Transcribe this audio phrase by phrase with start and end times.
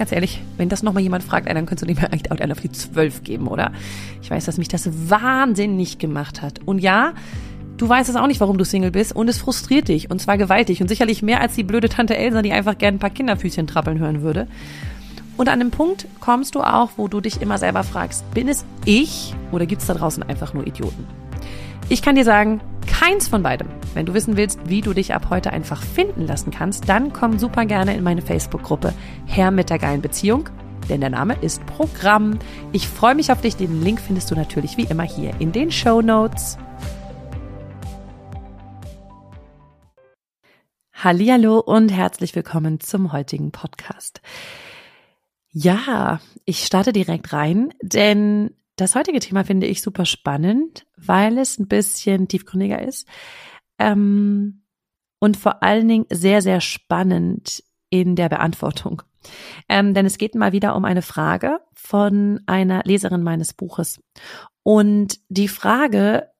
[0.00, 2.60] ganz ehrlich, wenn das nochmal jemand fragt, dann könntest du nicht mehr eigentlich einen auf
[2.60, 3.70] die zwölf geben, oder?
[4.22, 6.58] Ich weiß, dass mich das wahnsinnig gemacht hat.
[6.64, 7.12] Und ja,
[7.76, 10.38] du weißt es auch nicht, warum du Single bist und es frustriert dich und zwar
[10.38, 13.66] gewaltig und sicherlich mehr als die blöde Tante Elsa, die einfach gern ein paar Kinderfüßchen
[13.66, 14.48] trappeln hören würde.
[15.36, 18.64] Und an dem Punkt kommst du auch, wo du dich immer selber fragst, bin es
[18.86, 21.19] ich oder gibt es da draußen einfach nur Idioten?
[21.92, 23.66] Ich kann dir sagen, keins von beidem.
[23.94, 27.36] Wenn du wissen willst, wie du dich ab heute einfach finden lassen kannst, dann komm
[27.36, 28.94] super gerne in meine Facebook-Gruppe
[29.26, 30.48] Herr mit der geilen Beziehung,
[30.88, 32.38] denn der Name ist Programm.
[32.70, 33.56] Ich freue mich auf dich.
[33.56, 36.58] Den Link findest du natürlich wie immer hier in den Show Notes.
[40.92, 44.20] Hallo und herzlich willkommen zum heutigen Podcast.
[45.50, 51.58] Ja, ich starte direkt rein, denn das heutige Thema finde ich super spannend, weil es
[51.58, 53.06] ein bisschen tiefgründiger ist
[53.78, 54.62] ähm,
[55.18, 59.02] und vor allen Dingen sehr, sehr spannend in der Beantwortung.
[59.68, 64.00] Ähm, denn es geht mal wieder um eine Frage von einer Leserin meines Buches.
[64.62, 66.30] Und die Frage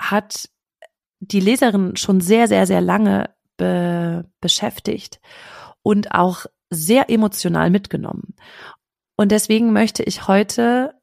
[0.00, 0.48] hat
[1.20, 5.20] die Leserin schon sehr, sehr, sehr lange be beschäftigt
[5.82, 8.34] und auch sehr emotional mitgenommen.
[9.16, 10.94] Und deswegen möchte ich heute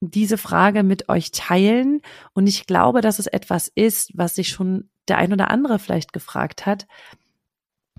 [0.00, 2.00] diese Frage mit euch teilen.
[2.32, 6.12] Und ich glaube, dass es etwas ist, was sich schon der ein oder andere vielleicht
[6.12, 6.86] gefragt hat.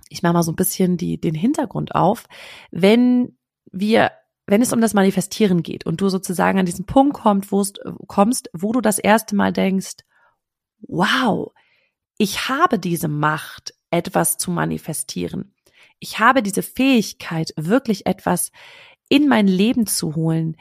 [0.10, 2.26] Ich mache mal so ein bisschen die, den Hintergrund auf.
[2.72, 3.38] Wenn
[3.72, 4.12] wir,
[4.48, 7.64] wenn es um das Manifestieren geht und du sozusagen an diesen Punkt kommst, wo
[8.08, 9.98] kommst, wo du das erste Mal denkst,
[10.82, 11.52] wow,
[12.18, 15.56] ich habe diese Macht, etwas zu manifestieren.
[16.00, 18.52] Ich habe diese Fähigkeit, wirklich etwas
[19.10, 20.56] in mein Leben zu holen,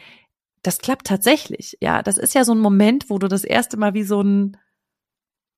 [0.62, 1.76] das klappt tatsächlich.
[1.80, 4.56] Ja, das ist ja so ein Moment, wo du das erste Mal wie so ein,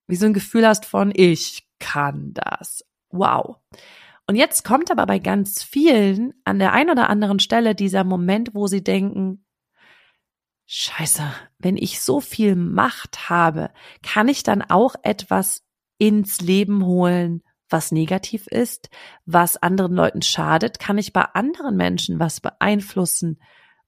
[0.06, 2.84] wie so ein Gefühl hast von, ich kann das.
[3.10, 3.56] Wow.
[4.26, 8.54] Und jetzt kommt aber bei ganz vielen an der einen oder anderen Stelle dieser Moment,
[8.54, 9.44] wo sie denken,
[10.66, 11.24] Scheiße,
[11.58, 13.70] wenn ich so viel Macht habe,
[14.04, 15.64] kann ich dann auch etwas
[15.98, 18.88] ins Leben holen, was negativ ist,
[19.26, 20.78] was anderen Leuten schadet?
[20.78, 23.40] Kann ich bei anderen Menschen was beeinflussen,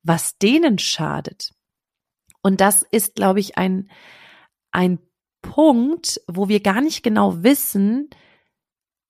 [0.02, 1.52] was denen schadet.
[2.42, 3.90] Und das ist, glaube ich, ein,
[4.72, 4.98] ein
[5.42, 8.10] Punkt, wo wir gar nicht genau wissen,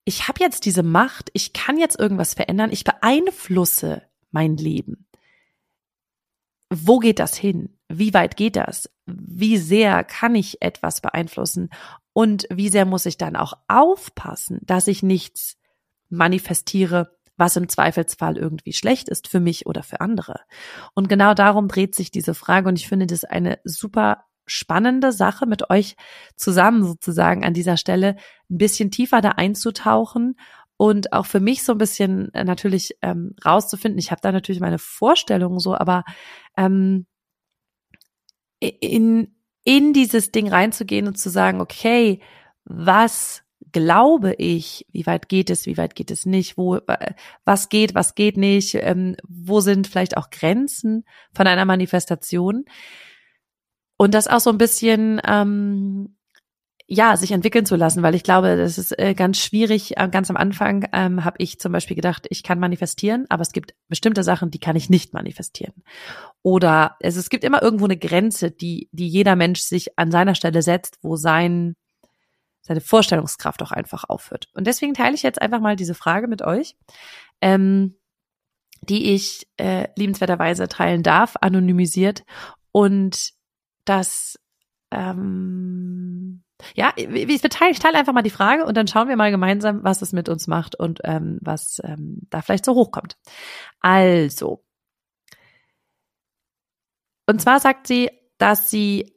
[0.05, 5.07] ich habe jetzt diese Macht, ich kann jetzt irgendwas verändern, ich beeinflusse mein Leben.
[6.71, 7.79] Wo geht das hin?
[7.89, 8.91] Wie weit geht das?
[9.07, 11.69] Wie sehr kann ich etwas beeinflussen?
[12.15, 15.59] Und wie sehr muss ich dann auch aufpassen, dass ich nichts
[16.09, 20.41] manifestiere, was im Zweifelsfall irgendwie schlecht ist für mich oder für andere.
[20.95, 25.47] Und genau darum dreht sich diese Frage und ich finde das eine super spannende Sache
[25.47, 25.97] mit euch
[26.37, 28.17] zusammen sozusagen an dieser Stelle
[28.51, 30.37] ein bisschen tiefer da einzutauchen
[30.77, 33.99] und auch für mich so ein bisschen äh, natürlich ähm, rauszufinden.
[33.99, 36.05] Ich habe da natürlich meine Vorstellungen so, aber
[36.57, 37.07] ähm,
[38.59, 42.21] in in dieses Ding reinzugehen und zu sagen, okay,
[42.65, 46.79] was glaube ich, wie weit geht es, wie weit geht es nicht, wo,
[47.45, 52.65] was geht, was geht nicht, ähm, wo sind vielleicht auch Grenzen von einer Manifestation.
[53.97, 56.17] Und das auch so ein bisschen, ähm,
[56.87, 59.97] ja, sich entwickeln zu lassen, weil ich glaube, das ist äh, ganz schwierig.
[59.97, 63.53] Äh, ganz am Anfang ähm, habe ich zum Beispiel gedacht, ich kann manifestieren, aber es
[63.53, 65.85] gibt bestimmte Sachen, die kann ich nicht manifestieren.
[66.43, 70.35] Oder es, es gibt immer irgendwo eine Grenze, die, die jeder Mensch sich an seiner
[70.35, 71.77] Stelle setzt, wo sein
[72.63, 74.49] seine Vorstellungskraft auch einfach aufhört.
[74.55, 76.77] Und deswegen teile ich jetzt einfach mal diese Frage mit euch,
[77.41, 77.97] ähm,
[78.83, 82.25] die ich äh, liebenswerterweise teilen darf, anonymisiert.
[82.71, 83.33] Und
[83.85, 84.39] das,
[84.91, 86.43] ähm,
[86.75, 89.83] ja, ich teile, ich teile einfach mal die Frage und dann schauen wir mal gemeinsam,
[89.83, 93.17] was es mit uns macht und ähm, was ähm, da vielleicht so hochkommt.
[93.81, 94.65] Also,
[97.27, 99.13] und zwar sagt sie, dass sie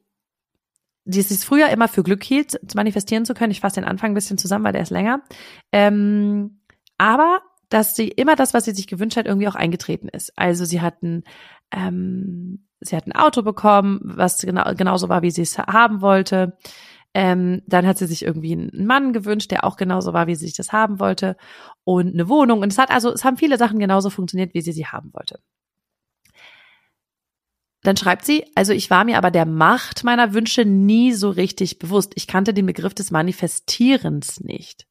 [1.05, 3.51] die es früher immer für Glück hielt, manifestieren zu können.
[3.51, 5.21] Ich fasse den Anfang ein bisschen zusammen, weil der ist länger.
[5.71, 6.61] Ähm,
[6.97, 10.33] aber dass sie immer das, was sie sich gewünscht hat, irgendwie auch eingetreten ist.
[10.35, 11.23] Also sie hatten,
[11.71, 16.57] ähm, sie hat ein Auto bekommen, was genau, genauso war, wie sie es haben wollte.
[17.13, 20.45] Ähm, dann hat sie sich irgendwie einen Mann gewünscht, der auch genauso war, wie sie
[20.45, 21.37] sich das haben wollte.
[21.83, 22.61] Und eine Wohnung.
[22.61, 25.39] Und es hat also, es haben viele Sachen genauso funktioniert, wie sie sie haben wollte.
[27.87, 31.79] Dann schreibt sie, also ich war mir aber der Macht meiner Wünsche nie so richtig
[31.79, 32.13] bewusst.
[32.15, 34.87] Ich kannte den Begriff des Manifestierens nicht.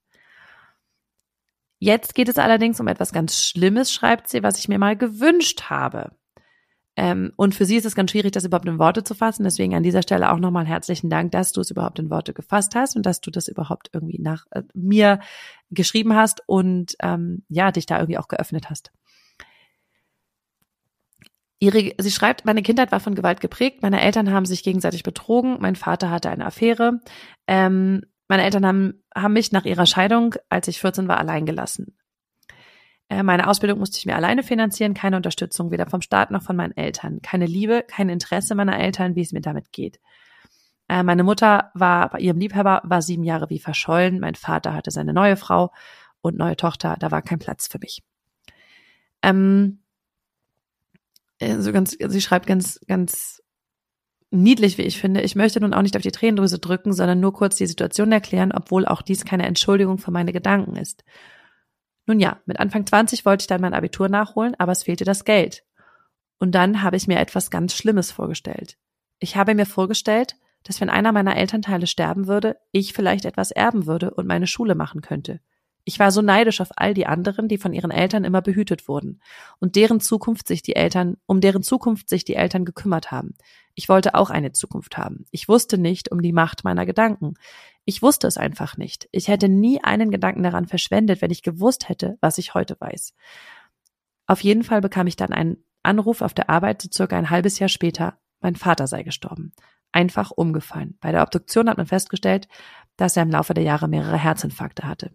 [1.78, 5.64] Jetzt geht es allerdings um etwas ganz Schlimmes, schreibt sie, was ich mir mal gewünscht
[5.68, 6.12] habe.
[6.96, 9.44] Ähm, und für sie ist es ganz schwierig, das überhaupt in Worte zu fassen.
[9.44, 12.74] Deswegen an dieser Stelle auch nochmal herzlichen Dank, dass du es überhaupt in Worte gefasst
[12.74, 15.18] hast und dass du das überhaupt irgendwie nach äh, mir
[15.70, 18.92] geschrieben hast und ähm, ja, dich da irgendwie auch geöffnet hast.
[21.64, 23.80] Ihre, sie schreibt, meine Kindheit war von Gewalt geprägt.
[23.80, 25.56] Meine Eltern haben sich gegenseitig betrogen.
[25.60, 27.00] Mein Vater hatte eine Affäre.
[27.46, 31.96] Ähm, meine Eltern haben, haben mich nach ihrer Scheidung, als ich 14 war, allein gelassen.
[33.08, 36.54] Äh, meine Ausbildung musste ich mir alleine finanzieren, keine Unterstützung weder vom Staat noch von
[36.54, 40.00] meinen Eltern, keine Liebe, kein Interesse meiner Eltern, wie es mir damit geht.
[40.88, 44.20] Äh, meine Mutter war bei ihrem Liebhaber, war sieben Jahre wie verschollen.
[44.20, 45.72] Mein Vater hatte seine neue Frau
[46.20, 46.96] und neue Tochter.
[46.98, 48.02] Da war kein Platz für mich.
[49.22, 49.80] Ähm,
[51.40, 53.42] also ganz, sie schreibt ganz, ganz
[54.30, 55.22] niedlich, wie ich finde.
[55.22, 58.52] Ich möchte nun auch nicht auf die Tränendrüse drücken, sondern nur kurz die Situation erklären,
[58.52, 61.04] obwohl auch dies keine Entschuldigung für meine Gedanken ist.
[62.06, 65.24] Nun ja, mit Anfang 20 wollte ich dann mein Abitur nachholen, aber es fehlte das
[65.24, 65.64] Geld.
[66.38, 68.76] Und dann habe ich mir etwas ganz Schlimmes vorgestellt.
[69.20, 73.86] Ich habe mir vorgestellt, dass wenn einer meiner Elternteile sterben würde, ich vielleicht etwas erben
[73.86, 75.40] würde und meine Schule machen könnte.
[75.84, 79.20] Ich war so neidisch auf all die anderen, die von ihren Eltern immer behütet wurden
[79.60, 83.34] und deren Zukunft sich die Eltern, um deren Zukunft sich die Eltern gekümmert haben.
[83.74, 85.26] Ich wollte auch eine Zukunft haben.
[85.30, 87.34] Ich wusste nicht um die Macht meiner Gedanken.
[87.84, 89.08] Ich wusste es einfach nicht.
[89.12, 93.12] Ich hätte nie einen Gedanken daran verschwendet, wenn ich gewusst hätte, was ich heute weiß.
[94.26, 97.58] Auf jeden Fall bekam ich dann einen Anruf auf der Arbeit, so circa ein halbes
[97.58, 99.52] Jahr später, mein Vater sei gestorben.
[99.92, 100.96] Einfach umgefallen.
[101.00, 102.48] Bei der Obduktion hat man festgestellt,
[102.96, 105.14] dass er im Laufe der Jahre mehrere Herzinfarkte hatte.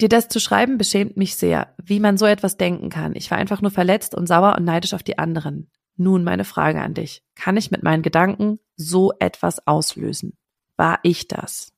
[0.00, 3.14] Dir das zu schreiben beschämt mich sehr, wie man so etwas denken kann.
[3.14, 5.70] Ich war einfach nur verletzt und sauer und neidisch auf die anderen.
[5.96, 7.22] Nun meine Frage an dich.
[7.34, 10.38] Kann ich mit meinen Gedanken so etwas auslösen?
[10.76, 11.74] War ich das?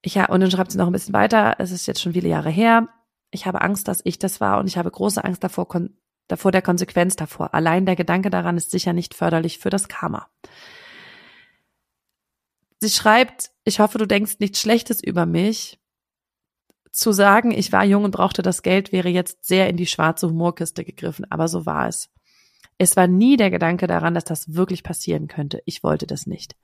[0.00, 1.54] Ich, ja, und dann schreibt sie noch ein bisschen weiter.
[1.58, 2.88] Es ist jetzt schon viele Jahre her.
[3.30, 5.68] Ich habe Angst, dass ich das war und ich habe große Angst davor,
[6.26, 7.54] davor der Konsequenz davor.
[7.54, 10.28] Allein der Gedanke daran ist sicher nicht förderlich für das Karma.
[12.82, 15.78] Sie schreibt, ich hoffe, du denkst nichts Schlechtes über mich.
[16.90, 20.28] Zu sagen, ich war jung und brauchte das Geld, wäre jetzt sehr in die schwarze
[20.28, 22.10] Humorkiste gegriffen, aber so war es.
[22.78, 25.62] Es war nie der Gedanke daran, dass das wirklich passieren könnte.
[25.64, 26.56] Ich wollte das nicht.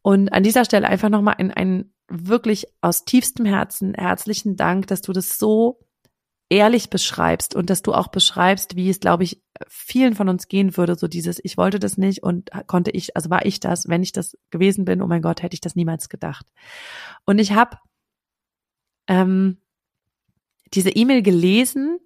[0.00, 5.02] Und an dieser Stelle einfach nochmal ein, ein wirklich aus tiefstem Herzen herzlichen Dank, dass
[5.02, 5.80] du das so
[6.50, 10.76] ehrlich beschreibst und dass du auch beschreibst, wie es, glaube ich, vielen von uns gehen
[10.76, 14.02] würde, so dieses, ich wollte das nicht und konnte ich, also war ich das, wenn
[14.02, 16.46] ich das gewesen bin, oh mein Gott, hätte ich das niemals gedacht.
[17.24, 17.78] Und ich habe
[19.06, 19.58] ähm,
[20.74, 22.00] diese E-Mail gelesen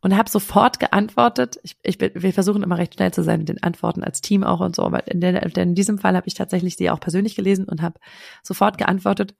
[0.00, 1.58] und habe sofort geantwortet.
[1.64, 4.44] Ich, ich bin, wir versuchen immer recht schnell zu sein mit den Antworten als Team
[4.44, 7.34] auch und so, aber in, der, in diesem Fall habe ich tatsächlich sie auch persönlich
[7.34, 7.98] gelesen und habe
[8.44, 9.34] sofort geantwortet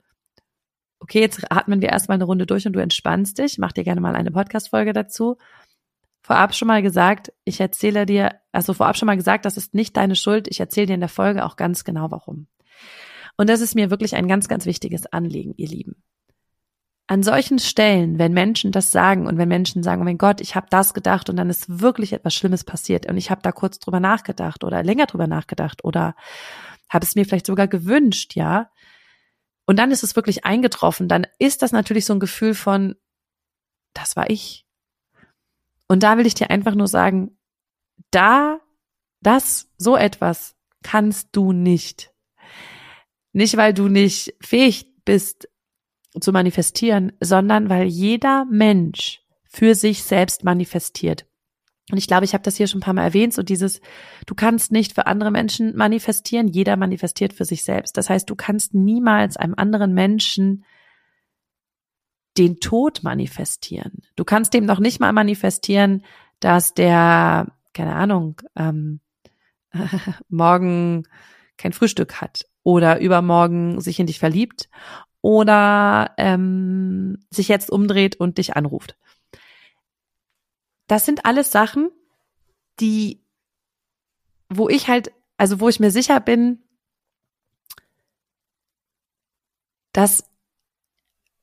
[1.00, 4.00] okay, jetzt atmen wir erstmal eine Runde durch und du entspannst dich, mach dir gerne
[4.00, 5.36] mal eine Podcast-Folge dazu.
[6.22, 9.96] Vorab schon mal gesagt, ich erzähle dir, also vorab schon mal gesagt, das ist nicht
[9.96, 10.48] deine Schuld.
[10.48, 12.48] Ich erzähle dir in der Folge auch ganz genau warum.
[13.36, 16.02] Und das ist mir wirklich ein ganz, ganz wichtiges Anliegen, ihr Lieben.
[17.06, 20.54] An solchen Stellen, wenn Menschen das sagen und wenn Menschen sagen, oh mein Gott, ich
[20.54, 23.78] habe das gedacht und dann ist wirklich etwas Schlimmes passiert und ich habe da kurz
[23.78, 26.14] drüber nachgedacht oder länger drüber nachgedacht oder
[26.90, 28.70] habe es mir vielleicht sogar gewünscht, ja,
[29.68, 32.96] und dann ist es wirklich eingetroffen, dann ist das natürlich so ein Gefühl von,
[33.92, 34.66] das war ich.
[35.88, 37.36] Und da will ich dir einfach nur sagen,
[38.10, 38.60] da,
[39.20, 42.14] das, so etwas kannst du nicht.
[43.34, 45.50] Nicht, weil du nicht fähig bist
[46.18, 51.26] zu manifestieren, sondern weil jeder Mensch für sich selbst manifestiert.
[51.90, 53.80] Und ich glaube, ich habe das hier schon ein paar Mal erwähnt, so dieses,
[54.26, 57.96] du kannst nicht für andere Menschen manifestieren, jeder manifestiert für sich selbst.
[57.96, 60.64] Das heißt, du kannst niemals einem anderen Menschen
[62.36, 64.02] den Tod manifestieren.
[64.16, 66.04] Du kannst dem noch nicht mal manifestieren,
[66.40, 69.00] dass der, keine Ahnung, ähm,
[70.28, 71.04] morgen
[71.56, 74.68] kein Frühstück hat oder übermorgen sich in dich verliebt
[75.20, 78.96] oder ähm, sich jetzt umdreht und dich anruft.
[80.88, 81.90] Das sind alles Sachen,
[82.80, 83.22] die,
[84.48, 86.62] wo ich halt, also wo ich mir sicher bin,
[89.92, 90.24] dass,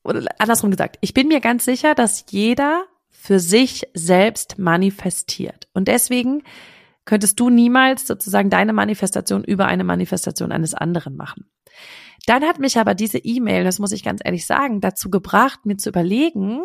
[0.03, 5.67] oder andersrum gesagt, ich bin mir ganz sicher, dass jeder für sich selbst manifestiert.
[5.73, 6.43] Und deswegen
[7.05, 11.49] könntest du niemals sozusagen deine Manifestation über eine Manifestation eines anderen machen.
[12.25, 15.77] Dann hat mich aber diese E-Mail, das muss ich ganz ehrlich sagen, dazu gebracht, mir
[15.77, 16.61] zu überlegen,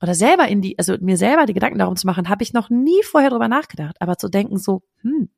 [0.00, 2.70] oder selber in die, also mir selber die Gedanken darum zu machen, habe ich noch
[2.70, 3.96] nie vorher drüber nachgedacht.
[4.00, 5.30] Aber zu denken so, hm,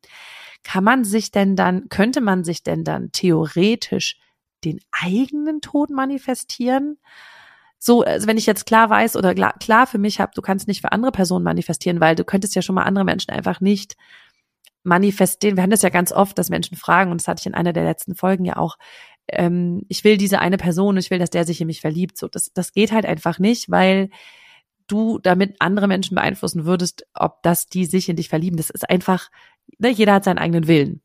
[0.63, 4.19] kann man sich denn dann, könnte man sich denn dann theoretisch
[4.65, 6.99] den eigenen Tod manifestieren?
[7.79, 10.67] So, also wenn ich jetzt klar weiß oder klar, klar für mich habe, du kannst
[10.67, 13.97] nicht für andere Personen manifestieren, weil du könntest ja schon mal andere Menschen einfach nicht
[14.83, 15.57] manifestieren.
[15.57, 17.73] Wir haben das ja ganz oft, dass Menschen fragen, und das hatte ich in einer
[17.73, 18.77] der letzten Folgen ja auch,
[19.29, 22.17] ähm, ich will diese eine Person, ich will, dass der sich in mich verliebt.
[22.17, 24.11] So, das, das geht halt einfach nicht, weil
[24.87, 28.57] du damit andere Menschen beeinflussen würdest, ob das die sich in dich verlieben.
[28.57, 29.31] Das ist einfach,
[29.79, 31.03] ne, jeder hat seinen eigenen Willen.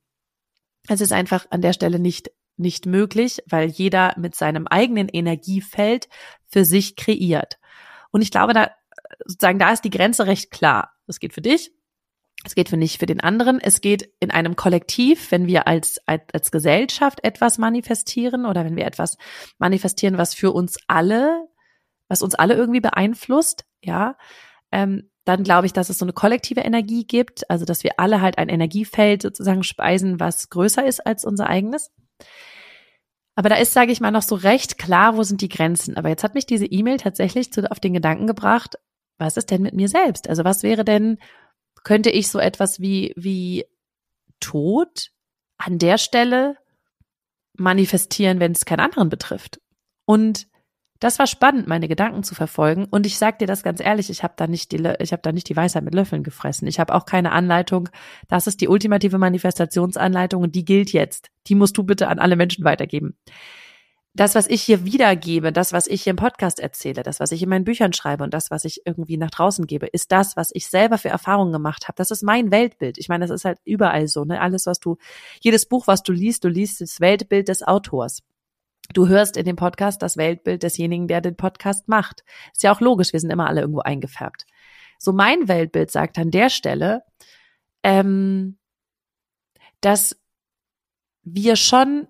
[0.87, 6.09] Es ist einfach an der Stelle nicht nicht möglich, weil jeder mit seinem eigenen Energiefeld
[6.47, 7.57] für sich kreiert.
[8.11, 8.71] Und ich glaube, da
[9.25, 10.93] sozusagen da ist die Grenze recht klar.
[11.07, 11.71] Das geht für dich,
[12.43, 13.59] es geht für nicht für den anderen.
[13.59, 18.75] Es geht in einem Kollektiv, wenn wir als, als, als Gesellschaft etwas manifestieren oder wenn
[18.75, 19.17] wir etwas
[19.59, 21.47] manifestieren, was für uns alle,
[22.11, 24.17] was uns alle irgendwie beeinflusst, ja,
[24.73, 28.19] ähm, dann glaube ich, dass es so eine kollektive Energie gibt, also dass wir alle
[28.19, 31.89] halt ein Energiefeld sozusagen speisen, was größer ist als unser eigenes.
[33.35, 35.95] Aber da ist, sage ich mal, noch so recht klar, wo sind die Grenzen.
[35.95, 38.75] Aber jetzt hat mich diese E-Mail tatsächlich zu, auf den Gedanken gebracht,
[39.17, 40.27] was ist denn mit mir selbst?
[40.27, 41.17] Also was wäre denn,
[41.85, 43.65] könnte ich so etwas wie, wie
[44.41, 45.11] Tod
[45.57, 46.57] an der Stelle
[47.53, 49.61] manifestieren, wenn es keinen anderen betrifft?
[50.03, 50.50] Und
[51.01, 52.85] das war spannend, meine Gedanken zu verfolgen.
[52.85, 55.31] Und ich sag dir das ganz ehrlich, ich habe da nicht die, ich habe da
[55.31, 56.67] nicht die Weisheit mit Löffeln gefressen.
[56.67, 57.89] Ich habe auch keine Anleitung.
[58.27, 61.29] Das ist die ultimative Manifestationsanleitung und die gilt jetzt.
[61.47, 63.17] Die musst du bitte an alle Menschen weitergeben.
[64.13, 67.41] Das, was ich hier wiedergebe, das, was ich hier im Podcast erzähle, das, was ich
[67.41, 70.51] in meinen Büchern schreibe und das, was ich irgendwie nach draußen gebe, ist das, was
[70.53, 71.95] ich selber für Erfahrungen gemacht habe.
[71.95, 72.99] Das ist mein Weltbild.
[72.99, 74.23] Ich meine, das ist halt überall so.
[74.23, 74.39] Ne?
[74.39, 74.97] Alles, was du,
[75.39, 78.21] jedes Buch, was du liest, du liest das Weltbild des Autors.
[78.93, 82.23] Du hörst in dem Podcast das Weltbild desjenigen, der den Podcast macht.
[82.51, 84.45] Ist ja auch logisch, wir sind immer alle irgendwo eingefärbt.
[84.99, 87.03] So mein Weltbild sagt an der Stelle,
[87.83, 88.57] ähm,
[89.81, 90.15] dass
[91.23, 92.07] wir schon,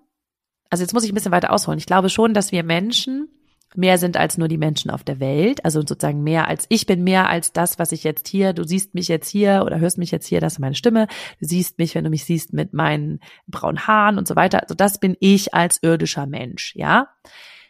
[0.70, 1.78] also jetzt muss ich ein bisschen weiter ausholen.
[1.78, 3.28] Ich glaube schon, dass wir Menschen
[3.76, 7.04] mehr sind als nur die Menschen auf der Welt, also sozusagen mehr als ich bin
[7.04, 10.10] mehr als das, was ich jetzt hier, du siehst mich jetzt hier oder hörst mich
[10.10, 11.06] jetzt hier, das ist meine Stimme,
[11.40, 14.74] du siehst mich, wenn du mich siehst mit meinen braunen Haaren und so weiter, also
[14.74, 17.08] das bin ich als irdischer Mensch, ja.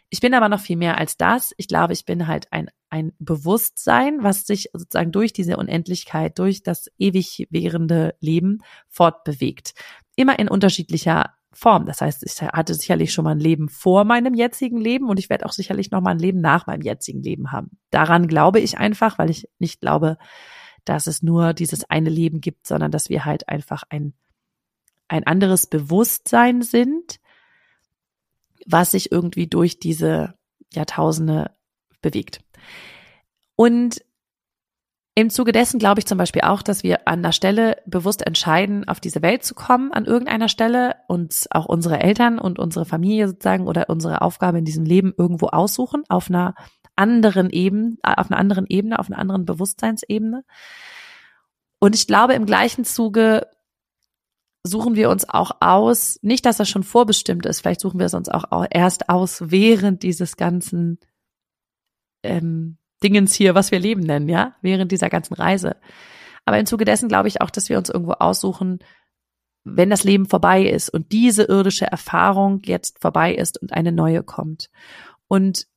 [0.09, 1.55] Ich bin aber noch viel mehr als das.
[1.57, 6.61] Ich glaube, ich bin halt ein, ein Bewusstsein, was sich sozusagen durch diese Unendlichkeit, durch
[6.61, 9.73] das ewig währende Leben fortbewegt.
[10.15, 11.85] Immer in unterschiedlicher Form.
[11.85, 15.29] Das heißt, ich hatte sicherlich schon mal ein Leben vor meinem jetzigen Leben und ich
[15.29, 17.77] werde auch sicherlich noch mal ein Leben nach meinem jetzigen Leben haben.
[17.91, 20.17] Daran glaube ich einfach, weil ich nicht glaube,
[20.85, 24.13] dass es nur dieses eine Leben gibt, sondern dass wir halt einfach ein,
[25.07, 27.19] ein anderes Bewusstsein sind,
[28.65, 30.35] was sich irgendwie durch diese
[30.73, 31.51] Jahrtausende
[32.01, 32.41] bewegt.
[33.55, 34.03] Und
[35.15, 38.87] im Zuge dessen glaube ich zum Beispiel auch, dass wir an der Stelle bewusst entscheiden,
[38.87, 43.27] auf diese Welt zu kommen, an irgendeiner Stelle, uns auch unsere Eltern und unsere Familie
[43.27, 46.55] sozusagen oder unsere Aufgabe in diesem Leben irgendwo aussuchen, auf einer
[46.95, 50.43] anderen Ebene, auf einer anderen Ebene, auf einer anderen Bewusstseinsebene.
[51.79, 53.47] Und ich glaube, im gleichen Zuge
[54.63, 58.13] suchen wir uns auch aus, nicht, dass das schon vorbestimmt ist, vielleicht suchen wir es
[58.13, 60.99] uns auch erst aus während dieses ganzen
[62.23, 65.75] ähm, Dingens hier, was wir Leben nennen, ja, während dieser ganzen Reise.
[66.45, 68.79] Aber im Zuge dessen glaube ich auch, dass wir uns irgendwo aussuchen,
[69.63, 74.23] wenn das Leben vorbei ist und diese irdische Erfahrung jetzt vorbei ist und eine neue
[74.23, 74.69] kommt.
[75.27, 75.67] Und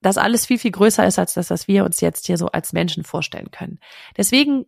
[0.00, 2.72] das alles viel, viel größer ist als das, was wir uns jetzt hier so als
[2.72, 3.80] Menschen vorstellen können.
[4.16, 4.66] Deswegen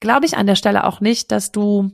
[0.00, 1.90] glaube ich an der Stelle auch nicht, dass du,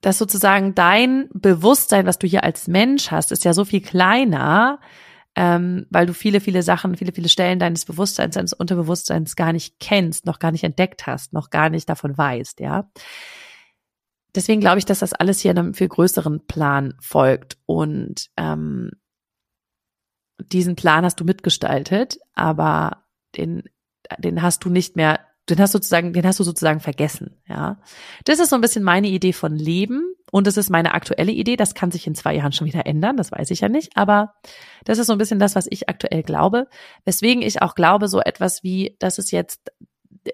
[0.00, 4.80] dass sozusagen dein Bewusstsein, was du hier als Mensch hast, ist ja so viel kleiner,
[5.38, 9.78] ähm, weil du viele, viele Sachen, viele, viele Stellen deines Bewusstseins, deines Unterbewusstseins gar nicht
[9.78, 12.90] kennst, noch gar nicht entdeckt hast, noch gar nicht davon weißt, ja.
[14.34, 18.90] Deswegen glaube ich, dass das alles hier einem viel größeren Plan folgt und ähm,
[20.40, 23.04] diesen Plan hast du mitgestaltet, aber
[23.36, 23.62] den,
[24.18, 27.80] den hast du nicht mehr den hast du sozusagen, den hast du sozusagen vergessen, ja.
[28.24, 31.56] Das ist so ein bisschen meine Idee von Leben und es ist meine aktuelle Idee.
[31.56, 34.34] Das kann sich in zwei Jahren schon wieder ändern, das weiß ich ja nicht, aber
[34.84, 36.68] das ist so ein bisschen das, was ich aktuell glaube.
[37.04, 39.72] Weswegen ich auch glaube, so etwas wie, dass es jetzt,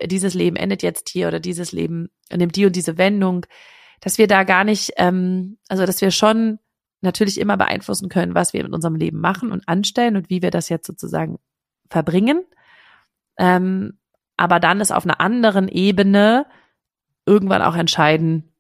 [0.04, 3.46] dieses Leben endet jetzt hier oder dieses Leben nimmt die und diese Wendung,
[4.00, 6.58] dass wir da gar nicht, ähm, also dass wir schon
[7.00, 10.50] natürlich immer beeinflussen können, was wir mit unserem Leben machen und anstellen und wie wir
[10.50, 11.38] das jetzt sozusagen
[11.88, 12.44] verbringen.
[13.38, 13.98] Ähm,
[14.36, 16.46] aber dann ist auf einer anderen Ebene
[17.26, 18.53] irgendwann auch entscheiden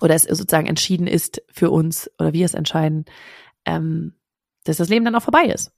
[0.00, 3.04] oder es sozusagen entschieden ist für uns oder wir es entscheiden,
[3.64, 4.14] ähm,
[4.64, 5.72] dass das Leben dann auch vorbei ist.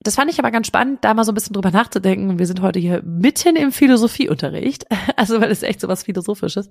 [0.00, 2.38] das fand ich aber ganz spannend, da mal so ein bisschen drüber nachzudenken.
[2.38, 6.70] Wir sind heute hier mitten im Philosophieunterricht, also weil es echt so was Philosophisches,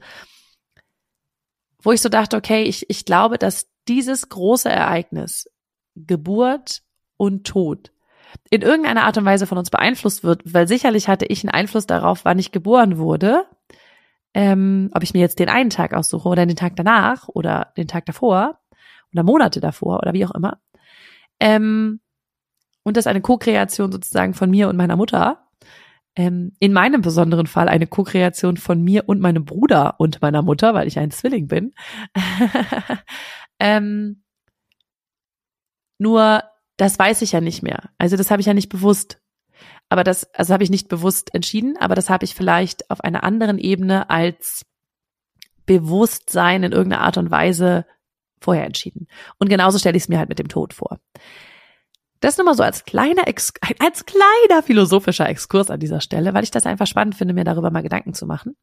[1.81, 5.49] wo ich so dachte, okay, ich, ich glaube, dass dieses große Ereignis,
[5.95, 6.81] Geburt
[7.17, 7.91] und Tod,
[8.49, 11.87] in irgendeiner Art und Weise von uns beeinflusst wird, weil sicherlich hatte ich einen Einfluss
[11.87, 13.45] darauf, wann ich geboren wurde,
[14.35, 17.87] ähm, ob ich mir jetzt den einen Tag aussuche oder den Tag danach oder den
[17.87, 18.59] Tag davor
[19.13, 20.59] oder Monate davor oder wie auch immer.
[21.39, 22.01] Ähm,
[22.83, 25.47] und das ist eine Co-Kreation sozusagen von mir und meiner Mutter.
[26.17, 30.73] Ähm, in meinem besonderen Fall eine Co-Kreation von mir und meinem Bruder und meiner Mutter,
[30.73, 31.73] weil ich ein Zwilling bin.
[33.59, 34.21] ähm,
[35.97, 36.43] nur
[36.75, 37.89] das weiß ich ja nicht mehr.
[37.97, 39.21] Also das habe ich ja nicht bewusst.
[39.89, 43.23] Aber das, also habe ich nicht bewusst entschieden, aber das habe ich vielleicht auf einer
[43.23, 44.65] anderen Ebene als
[45.65, 47.85] Bewusstsein in irgendeiner Art und Weise
[48.39, 49.07] vorher entschieden.
[49.37, 50.99] Und genauso stelle ich es mir halt mit dem Tod vor.
[52.19, 56.43] Das nur mal so als kleiner, Ex als kleiner philosophischer Exkurs an dieser Stelle, weil
[56.43, 58.55] ich das einfach spannend finde, mir darüber mal Gedanken zu machen.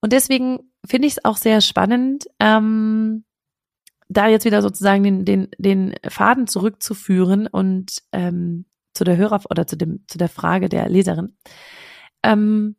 [0.00, 3.24] Und deswegen finde ich es auch sehr spannend, ähm,
[4.08, 8.66] da jetzt wieder sozusagen den, den, den Faden zurückzuführen und ähm,
[8.96, 11.36] zu der Hörer oder zu dem zu der Frage der Leserin.
[12.22, 12.76] Ähm,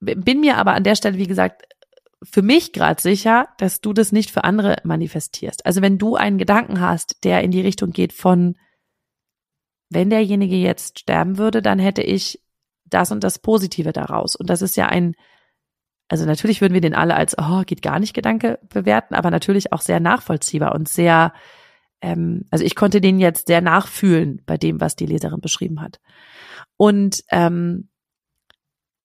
[0.00, 1.62] bin mir aber an der Stelle, wie gesagt,
[2.22, 5.66] für mich gerade sicher, dass du das nicht für andere manifestierst.
[5.66, 8.56] Also wenn du einen Gedanken hast, der in die Richtung geht von,
[9.88, 12.42] wenn derjenige jetzt sterben würde, dann hätte ich
[12.84, 14.36] das und das Positive daraus.
[14.36, 15.14] Und das ist ja ein
[16.08, 19.72] also natürlich würden wir den alle als, oh, geht gar nicht Gedanke bewerten, aber natürlich
[19.72, 21.34] auch sehr nachvollziehbar und sehr,
[22.00, 26.00] ähm, also ich konnte den jetzt sehr nachfühlen bei dem, was die Leserin beschrieben hat.
[26.76, 27.88] Und ähm,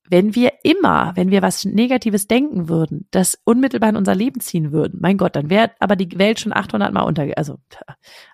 [0.09, 4.71] wenn wir immer, wenn wir was Negatives denken würden, das unmittelbar in unser Leben ziehen
[4.71, 7.57] würden, mein Gott, dann wäre aber die Welt schon 800 Mal untergegangen, also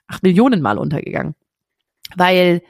[0.08, 1.36] 8 Millionen Mal untergegangen.
[2.16, 2.62] Weil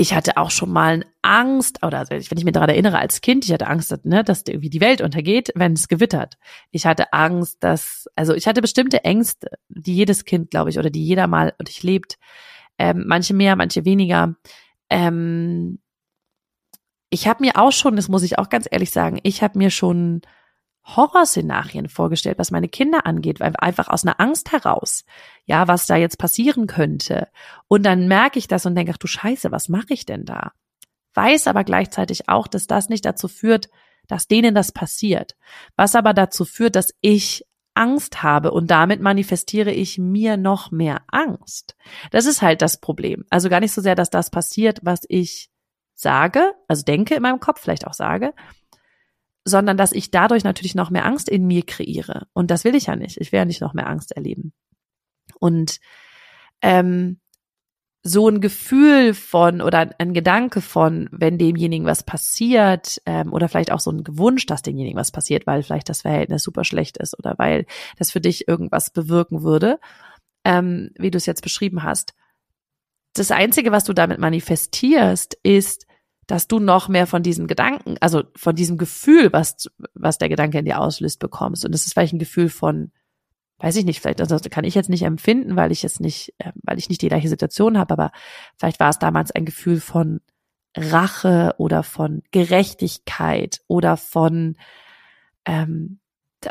[0.00, 3.52] ich hatte auch schon mal Angst, oder wenn ich mich daran erinnere, als Kind, ich
[3.52, 6.38] hatte Angst, ne, dass irgendwie die Welt untergeht, wenn es gewittert.
[6.70, 10.88] Ich hatte Angst, dass, also ich hatte bestimmte Ängste, die jedes Kind, glaube ich, oder
[10.88, 12.18] die jeder mal durchlebt.
[12.78, 14.36] Ähm, manche mehr, manche weniger.
[14.88, 15.80] Ähm,
[17.10, 19.68] ich habe mir auch schon, das muss ich auch ganz ehrlich sagen, ich habe mir
[19.68, 20.22] schon
[20.96, 25.04] Horrorszenarien vorgestellt, was meine Kinder angeht, einfach aus einer Angst heraus,
[25.44, 27.28] ja, was da jetzt passieren könnte.
[27.68, 30.52] Und dann merke ich das und denke, ach du Scheiße, was mache ich denn da?
[31.14, 33.68] Weiß aber gleichzeitig auch, dass das nicht dazu führt,
[34.06, 35.36] dass denen das passiert.
[35.76, 41.02] Was aber dazu führt, dass ich Angst habe und damit manifestiere ich mir noch mehr
[41.08, 41.76] Angst.
[42.10, 43.24] Das ist halt das Problem.
[43.30, 45.50] Also gar nicht so sehr, dass das passiert, was ich
[45.94, 48.34] sage, also denke in meinem Kopf, vielleicht auch sage,
[49.44, 52.26] sondern dass ich dadurch natürlich noch mehr Angst in mir kreiere.
[52.32, 53.18] Und das will ich ja nicht.
[53.18, 54.52] Ich will ja nicht noch mehr Angst erleben.
[55.38, 55.78] Und
[56.62, 57.20] ähm,
[58.02, 63.72] so ein Gefühl von oder ein Gedanke von, wenn demjenigen was passiert, ähm, oder vielleicht
[63.72, 67.18] auch so ein Wunsch, dass demjenigen was passiert, weil vielleicht das Verhältnis super schlecht ist
[67.18, 67.66] oder weil
[67.98, 69.78] das für dich irgendwas bewirken würde,
[70.44, 72.14] ähm, wie du es jetzt beschrieben hast.
[73.12, 75.86] Das Einzige, was du damit manifestierst, ist,
[76.30, 80.60] dass du noch mehr von diesen Gedanken, also von diesem Gefühl, was, was der Gedanke
[80.60, 81.64] in dir auslöst, bekommst.
[81.64, 82.92] Und das ist vielleicht ein Gefühl von,
[83.58, 86.52] weiß ich nicht, vielleicht also kann ich jetzt nicht empfinden, weil ich jetzt nicht, äh,
[86.62, 88.12] weil ich nicht die gleiche Situation habe, aber
[88.56, 90.20] vielleicht war es damals ein Gefühl von
[90.76, 94.56] Rache oder von Gerechtigkeit oder von,
[95.46, 95.98] ähm,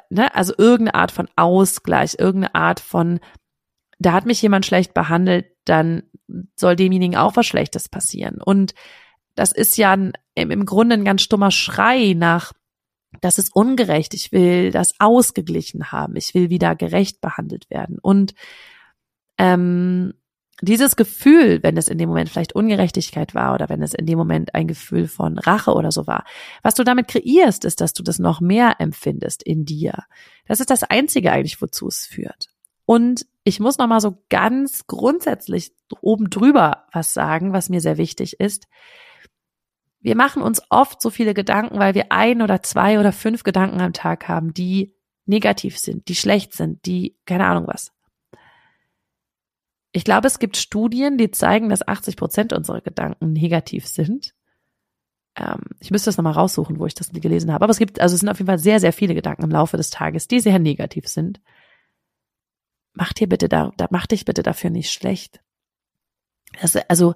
[0.10, 3.22] ne, also irgendeine Art von Ausgleich, irgendeine Art von,
[3.98, 6.04] da hat mich jemand schlecht behandelt, dann
[6.58, 8.42] soll demjenigen auch was Schlechtes passieren.
[8.44, 8.74] Und
[9.36, 12.54] das ist ja ein, im Grunde ein ganz stummer Schrei nach,
[13.22, 17.98] das ist ungerecht, ich will das ausgeglichen haben, ich will wieder gerecht behandelt werden.
[18.00, 18.34] Und
[19.38, 20.14] ähm,
[20.62, 24.18] dieses Gefühl, wenn es in dem Moment vielleicht Ungerechtigkeit war oder wenn es in dem
[24.18, 26.26] Moment ein Gefühl von Rache oder so war,
[26.64, 30.04] was du damit kreierst, ist, dass du das noch mehr empfindest in dir.
[30.46, 32.50] Das ist das Einzige eigentlich, wozu es führt.
[32.86, 37.98] Und ich muss noch mal so ganz grundsätzlich oben drüber was sagen, was mir sehr
[37.98, 38.68] wichtig ist.
[40.02, 43.82] Wir machen uns oft so viele Gedanken, weil wir ein oder zwei oder fünf Gedanken
[43.82, 47.92] am Tag haben, die negativ sind, die schlecht sind, die keine Ahnung was.
[49.92, 54.34] Ich glaube, es gibt Studien, die zeigen, dass 80 Prozent unserer Gedanken negativ sind.
[55.36, 57.64] Ähm, ich müsste das nochmal raussuchen, wo ich das gelesen habe.
[57.64, 59.78] Aber es gibt, also es sind auf jeden Fall sehr, sehr viele Gedanken im Laufe
[59.78, 61.42] des Tages, die sehr negativ sind.
[62.94, 65.42] Mach dir bitte da, da mach dich bitte dafür nicht schlecht.
[66.62, 67.16] Das, also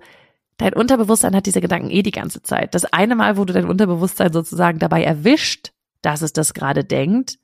[0.58, 2.76] Dein Unterbewusstsein hat diese Gedanken eh die ganze Zeit.
[2.76, 7.40] Das eine Mal, wo du dein Unterbewusstsein sozusagen dabei erwischt, dass es das gerade denkt,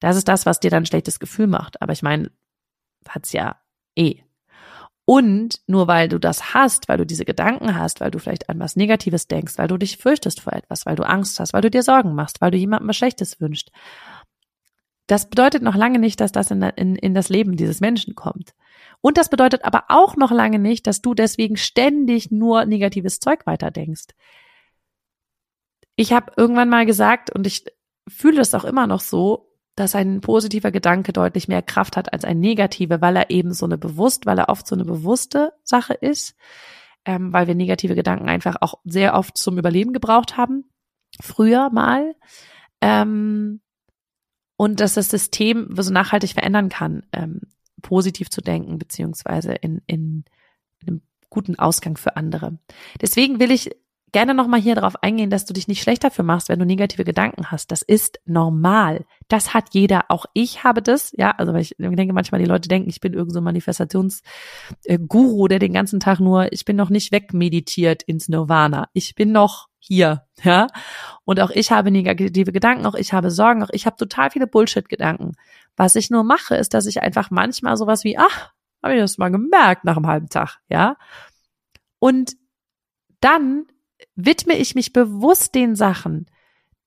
[0.00, 1.80] das ist das, was dir dann ein schlechtes Gefühl macht.
[1.82, 2.30] Aber ich meine,
[3.08, 3.56] hat's ja
[3.96, 4.16] eh.
[5.06, 8.58] Und nur weil du das hast, weil du diese Gedanken hast, weil du vielleicht an
[8.58, 11.70] was Negatives denkst, weil du dich fürchtest vor etwas, weil du Angst hast, weil du
[11.70, 13.70] dir Sorgen machst, weil du jemandem was Schlechtes wünschst,
[15.06, 18.54] das bedeutet noch lange nicht, dass das in, in, in das Leben dieses Menschen kommt.
[19.04, 23.44] Und das bedeutet aber auch noch lange nicht, dass du deswegen ständig nur negatives Zeug
[23.44, 24.06] weiterdenkst.
[25.94, 27.66] Ich habe irgendwann mal gesagt, und ich
[28.08, 32.24] fühle es auch immer noch so, dass ein positiver Gedanke deutlich mehr Kraft hat als
[32.24, 35.92] ein negativer, weil er eben so eine bewusst, weil er oft so eine bewusste Sache
[35.92, 36.34] ist,
[37.04, 40.64] ähm, weil wir negative Gedanken einfach auch sehr oft zum Überleben gebraucht haben,
[41.20, 42.14] früher mal,
[42.80, 43.60] ähm,
[44.56, 47.42] und dass das System so nachhaltig verändern kann, ähm,
[47.84, 50.24] positiv zu denken, beziehungsweise in, in,
[50.80, 52.58] in einem guten Ausgang für andere.
[53.00, 53.70] Deswegen will ich
[54.14, 57.04] gerne nochmal hier darauf eingehen, dass du dich nicht schlecht dafür machst, wenn du negative
[57.04, 57.72] Gedanken hast.
[57.72, 59.04] Das ist normal.
[59.26, 60.04] Das hat jeder.
[60.08, 61.12] Auch ich habe das.
[61.16, 65.48] Ja, also weil ich denke manchmal, die Leute denken, ich bin irgend so ein Manifestationsguru,
[65.48, 68.88] der den ganzen Tag nur, ich bin noch nicht wegmeditiert ins Nirvana.
[68.92, 70.66] Ich bin noch hier, ja.
[71.24, 74.46] Und auch ich habe negative Gedanken, auch ich habe Sorgen, auch ich habe total viele
[74.46, 75.32] Bullshit-Gedanken.
[75.76, 79.18] Was ich nur mache, ist, dass ich einfach manchmal sowas wie, ach, habe ich das
[79.18, 80.96] mal gemerkt nach einem halben Tag, ja.
[81.98, 82.32] Und
[83.20, 83.66] dann
[84.14, 86.26] widme ich mich bewusst den Sachen,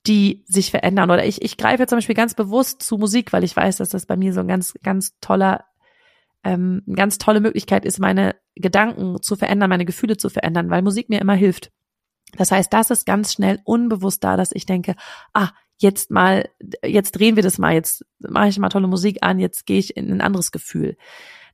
[0.07, 1.12] die sich verändern.
[1.12, 4.05] Oder ich, ich greife zum Beispiel ganz bewusst zu Musik, weil ich weiß, dass das
[4.05, 5.65] bei mir so ein ganz, ganz toller,
[6.43, 11.10] ähm, ganz tolle Möglichkeit ist, meine Gedanken zu verändern, meine Gefühle zu verändern, weil Musik
[11.10, 11.71] mir immer hilft.
[12.35, 14.95] Das heißt, das ist ganz schnell unbewusst da, dass ich denke,
[15.33, 16.49] ah, jetzt mal,
[16.83, 19.95] jetzt drehen wir das mal, jetzt mache ich mal tolle Musik an, jetzt gehe ich
[19.95, 20.97] in ein anderes Gefühl.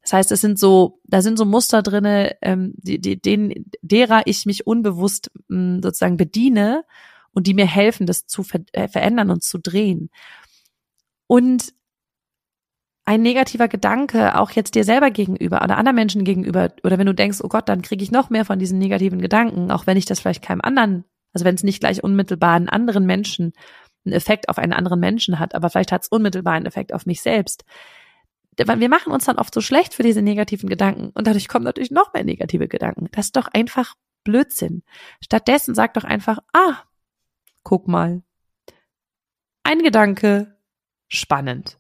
[0.02, 4.24] Das heißt, es sind so, da sind so Muster drinne, ähm, die, die, denen, derer
[4.26, 6.84] ich mich unbewusst mh, mm, sozusagen bediene
[7.34, 10.10] und die mir helfen, das zu ver äh, verändern und zu drehen.
[11.28, 11.74] Und
[13.06, 17.14] ein negativer Gedanke, auch jetzt dir selber gegenüber oder anderen Menschen gegenüber, oder wenn du
[17.14, 20.06] denkst, oh Gott, dann kriege ich noch mehr von diesen negativen Gedanken, auch wenn ich
[20.06, 23.54] das vielleicht keinem anderen, also wenn es nicht gleich unmittelbar einen anderen Menschen,
[24.06, 27.06] einen Effekt auf einen anderen Menschen hat, aber vielleicht hat es unmittelbar einen Effekt auf
[27.06, 27.66] mich selbst,
[28.58, 31.92] wir machen uns dann oft so schlecht für diese negativen Gedanken und dadurch kommen natürlich
[31.92, 33.08] noch mehr negative Gedanken.
[33.12, 34.84] Das ist doch einfach Blödsinn.
[35.22, 36.84] Stattdessen sag doch einfach, ah,
[37.64, 38.22] guck mal.
[39.64, 40.56] Ein Gedanke,
[41.08, 41.80] spannend.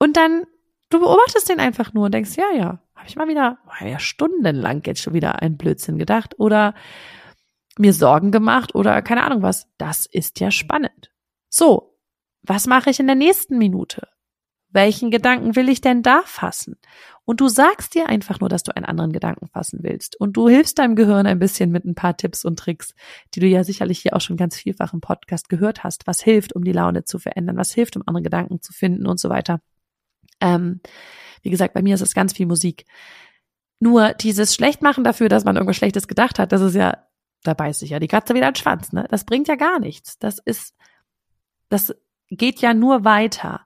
[0.00, 0.44] Und dann,
[0.88, 3.98] du beobachtest den einfach nur und denkst, ja, ja, habe ich mal wieder, war ja
[3.98, 6.74] stundenlang jetzt schon wieder ein Blödsinn gedacht oder
[7.78, 9.68] mir Sorgen gemacht oder keine Ahnung was.
[9.78, 11.12] Das ist ja spannend.
[11.48, 11.96] So,
[12.42, 14.08] was mache ich in der nächsten Minute?
[14.72, 16.76] Welchen Gedanken will ich denn da fassen?
[17.24, 20.18] Und du sagst dir einfach nur, dass du einen anderen Gedanken fassen willst.
[20.18, 22.94] Und du hilfst deinem Gehirn ein bisschen mit ein paar Tipps und Tricks,
[23.34, 26.06] die du ja sicherlich hier auch schon ganz vielfach im Podcast gehört hast.
[26.06, 27.56] Was hilft, um die Laune zu verändern?
[27.56, 29.60] Was hilft, um andere Gedanken zu finden und so weiter?
[30.40, 30.80] Ähm,
[31.42, 32.84] wie gesagt, bei mir ist es ganz viel Musik.
[33.78, 37.06] Nur dieses Schlechtmachen dafür, dass man irgendwas Schlechtes gedacht hat, das ist ja,
[37.42, 39.06] da beißt sich ja die Katze wieder an den Schwanz, ne?
[39.10, 40.18] Das bringt ja gar nichts.
[40.18, 40.74] Das ist,
[41.70, 41.94] das
[42.28, 43.62] geht ja nur weiter.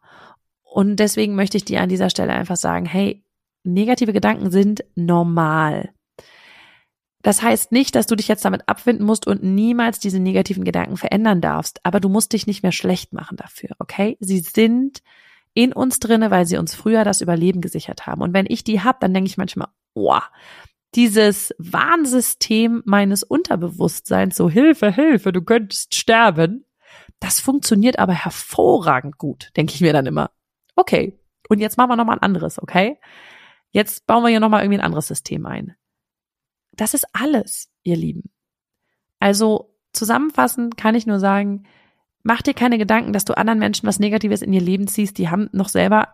[0.62, 3.24] Und deswegen möchte ich dir an dieser Stelle einfach sagen, hey,
[3.64, 5.90] negative Gedanken sind normal.
[7.22, 10.98] Das heißt nicht, dass du dich jetzt damit abfinden musst und niemals diese negativen Gedanken
[10.98, 14.18] verändern darfst, aber du musst dich nicht mehr schlecht machen dafür, okay?
[14.20, 15.02] Sie sind
[15.54, 18.22] in uns drinne, weil sie uns früher das Überleben gesichert haben.
[18.22, 20.18] Und wenn ich die hab, dann denke ich manchmal, oh,
[20.94, 26.64] dieses Warnsystem meines Unterbewusstseins, so Hilfe, Hilfe, du könntest sterben,
[27.20, 30.30] das funktioniert aber hervorragend gut, denke ich mir dann immer
[30.76, 32.98] okay, und jetzt machen wir nochmal ein anderes, okay?
[33.70, 35.76] Jetzt bauen wir hier nochmal irgendwie ein anderes System ein.
[36.72, 38.30] Das ist alles, ihr Lieben.
[39.20, 41.64] Also zusammenfassend kann ich nur sagen,
[42.24, 45.16] mach dir keine Gedanken, dass du anderen Menschen was Negatives in ihr Leben ziehst.
[45.18, 46.08] Die haben noch selber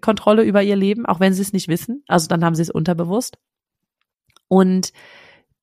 [0.00, 2.04] Kontrolle über ihr Leben, auch wenn sie es nicht wissen.
[2.06, 3.38] Also dann haben sie es unterbewusst.
[4.48, 4.92] Und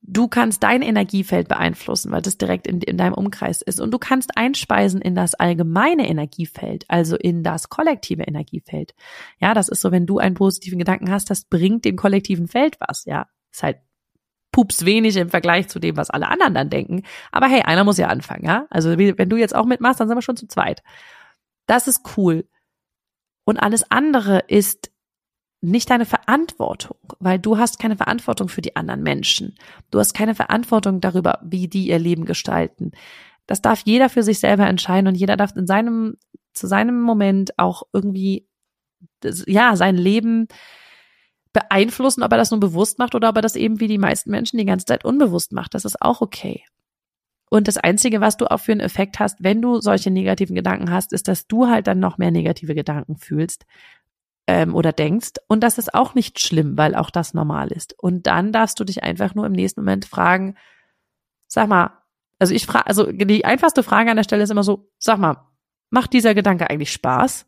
[0.05, 3.79] Du kannst dein Energiefeld beeinflussen, weil das direkt in, in, deinem Umkreis ist.
[3.79, 8.93] Und du kannst einspeisen in das allgemeine Energiefeld, also in das kollektive Energiefeld.
[9.39, 12.75] Ja, das ist so, wenn du einen positiven Gedanken hast, das bringt dem kollektiven Feld
[12.81, 13.05] was.
[13.05, 13.77] Ja, ist halt
[14.53, 17.03] pups wenig im Vergleich zu dem, was alle anderen dann denken.
[17.33, 18.67] Aber hey, einer muss ja anfangen, ja?
[18.69, 20.81] Also wenn du jetzt auch mitmachst, dann sind wir schon zu zweit.
[21.65, 22.45] Das ist cool.
[23.43, 24.91] Und alles andere ist
[25.59, 29.55] nicht deine Verantwortung, weil du hast keine Verantwortung für die anderen Menschen.
[29.91, 32.91] Du hast keine Verantwortung darüber, wie die ihr Leben gestalten.
[33.47, 36.17] Das darf jeder für sich selber entscheiden und jeder darf in seinem,
[36.53, 38.47] zu seinem Moment auch irgendwie,
[39.47, 40.47] ja, sein Leben
[41.53, 44.31] beeinflussen, ob er das nun bewusst macht oder ob er das eben wie die meisten
[44.31, 45.73] Menschen die ganze Zeit unbewusst macht.
[45.73, 46.63] Das ist auch okay.
[47.49, 50.91] Und das Einzige, was du auch für einen Effekt hast, wenn du solche negativen Gedanken
[50.91, 53.65] hast, ist, dass du halt dann noch mehr negative Gedanken fühlst,
[54.47, 55.33] ähm, oder denkst.
[55.47, 57.97] Und das ist auch nicht schlimm, weil auch das normal ist.
[57.97, 60.55] Und dann darfst du dich einfach nur im nächsten Moment fragen,
[61.47, 61.91] sag mal,
[62.39, 65.47] also ich frage, also die einfachste Frage an der Stelle ist immer so, sag mal,
[65.89, 67.45] macht dieser Gedanke eigentlich Spaß?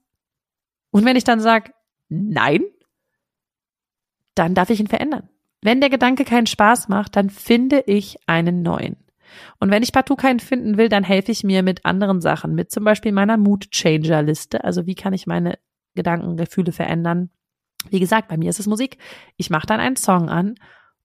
[0.92, 1.72] Und wenn ich dann sage,
[2.08, 2.62] nein,
[4.36, 5.30] dann darf ich ihn verändern.
[5.62, 8.98] Wenn der Gedanke keinen Spaß macht, dann finde ich einen neuen.
[9.60, 12.72] Und wenn ich partout keinen finden will, dann helfe ich mir mit anderen Sachen, mit
[12.72, 14.64] zum Beispiel meiner Mood Changer Liste.
[14.64, 15.58] Also wie kann ich meine
[15.96, 17.30] Gedanken, Gefühle verändern?
[17.90, 18.98] Wie gesagt, bei mir ist es Musik.
[19.38, 20.56] Ich mache dann einen Song an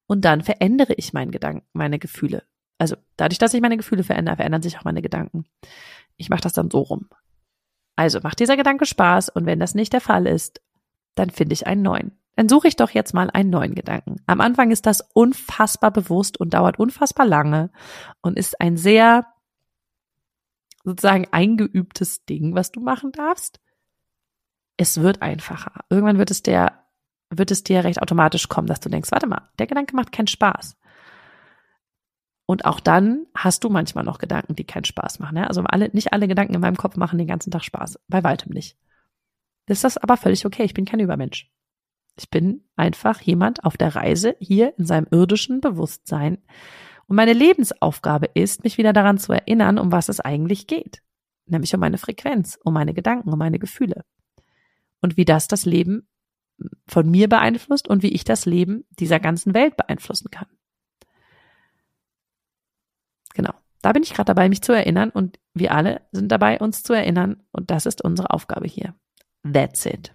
[0.06, 2.42] und dann verändere ich meinen Gedanken, meine Gefühle.
[2.78, 5.44] Also dadurch, dass ich meine Gefühle verändere, verändern sich auch meine Gedanken.
[6.16, 7.08] Ich mache das dann so rum.
[7.96, 10.62] Also macht dieser Gedanke Spaß und wenn das nicht der Fall ist,
[11.14, 12.19] dann finde ich einen neuen.
[12.40, 14.16] Dann suche ich doch jetzt mal einen neuen Gedanken.
[14.26, 17.70] Am Anfang ist das unfassbar bewusst und dauert unfassbar lange
[18.22, 19.26] und ist ein sehr
[20.82, 23.60] sozusagen eingeübtes Ding, was du machen darfst.
[24.78, 25.84] Es wird einfacher.
[25.90, 26.86] Irgendwann wird es der,
[27.28, 30.26] wird es dir recht automatisch kommen, dass du denkst, warte mal, der Gedanke macht keinen
[30.26, 30.78] Spaß.
[32.46, 35.36] Und auch dann hast du manchmal noch Gedanken, die keinen Spaß machen.
[35.36, 35.44] Ja?
[35.44, 38.00] Also alle, nicht alle Gedanken in meinem Kopf machen den ganzen Tag Spaß.
[38.08, 38.78] Bei weitem nicht.
[39.66, 40.64] Das ist das aber völlig okay.
[40.64, 41.50] Ich bin kein Übermensch.
[42.20, 46.36] Ich bin einfach jemand auf der Reise hier in seinem irdischen Bewusstsein.
[47.06, 51.02] Und meine Lebensaufgabe ist, mich wieder daran zu erinnern, um was es eigentlich geht.
[51.46, 54.04] Nämlich um meine Frequenz, um meine Gedanken, um meine Gefühle.
[55.00, 56.08] Und wie das das Leben
[56.86, 60.48] von mir beeinflusst und wie ich das Leben dieser ganzen Welt beeinflussen kann.
[63.32, 63.54] Genau.
[63.80, 66.92] Da bin ich gerade dabei, mich zu erinnern und wir alle sind dabei, uns zu
[66.92, 68.94] erinnern und das ist unsere Aufgabe hier.
[69.42, 70.14] That's it.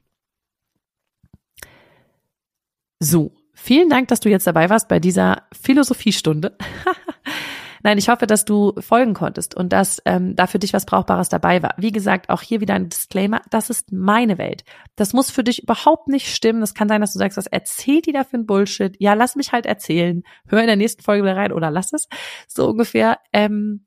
[3.07, 6.57] So, vielen Dank, dass du jetzt dabei warst bei dieser Philosophiestunde.
[7.83, 11.29] Nein, ich hoffe, dass du folgen konntest und dass ähm, da für dich was Brauchbares
[11.29, 11.75] dabei war.
[11.77, 14.63] Wie gesagt, auch hier wieder ein Disclaimer, das ist meine Welt.
[14.95, 16.61] Das muss für dich überhaupt nicht stimmen.
[16.61, 18.95] Das kann sein, dass du sagst, was erzählt die da für ein Bullshit?
[18.97, 20.23] Ja, lass mich halt erzählen.
[20.47, 22.07] Hör in der nächsten Folge wieder rein oder lass es.
[22.47, 23.19] So ungefähr.
[23.31, 23.85] Ähm,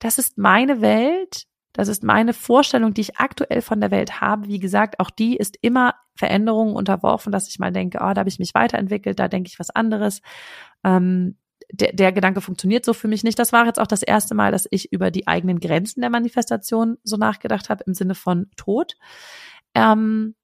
[0.00, 4.48] das ist meine Welt das ist meine Vorstellung, die ich aktuell von der Welt habe.
[4.48, 8.28] Wie gesagt, auch die ist immer Veränderungen unterworfen, dass ich mal denke, oh, da habe
[8.28, 10.20] ich mich weiterentwickelt, da denke ich was anderes.
[10.84, 11.36] Ähm,
[11.72, 13.38] der, der Gedanke funktioniert so für mich nicht.
[13.38, 16.98] Das war jetzt auch das erste Mal, dass ich über die eigenen Grenzen der Manifestation
[17.04, 18.96] so nachgedacht habe im Sinne von Tod.
[19.74, 20.34] Ähm,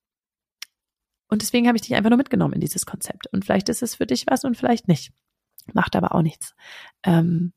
[1.28, 3.26] und deswegen habe ich dich einfach nur mitgenommen in dieses Konzept.
[3.32, 5.12] Und vielleicht ist es für dich was und vielleicht nicht.
[5.72, 6.54] Macht aber auch nichts.
[7.02, 7.52] Ähm,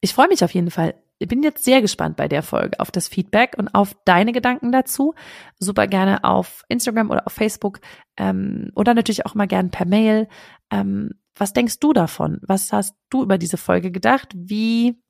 [0.00, 3.08] ich freue mich auf jeden Fall bin jetzt sehr gespannt bei der Folge auf das
[3.08, 5.14] Feedback und auf deine Gedanken dazu.
[5.58, 7.80] Super gerne auf Instagram oder auf Facebook
[8.18, 10.28] ähm, oder natürlich auch mal gerne per Mail.
[10.70, 12.40] Ähm, was denkst du davon?
[12.42, 14.28] Was hast du über diese Folge gedacht?
[14.34, 15.02] Wie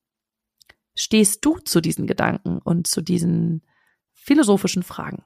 [0.94, 3.62] stehst du zu diesen Gedanken und zu diesen
[4.12, 5.24] philosophischen Fragen?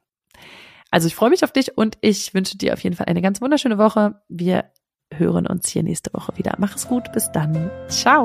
[0.91, 3.41] Also ich freue mich auf dich und ich wünsche dir auf jeden Fall eine ganz
[3.41, 4.23] wunderschöne Woche.
[4.29, 4.73] Wir
[5.13, 6.55] hören uns hier nächste Woche wieder.
[6.59, 7.71] Mach es gut, bis dann.
[7.89, 8.25] Ciao.